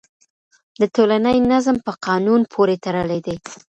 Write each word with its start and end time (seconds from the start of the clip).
د 0.79 0.81
ټولني 0.95 1.35
نظم 1.51 1.77
په 1.85 1.91
قانون 2.05 2.41
پورې 2.53 2.75
تړلی 2.85 3.19
دی. 3.25 3.37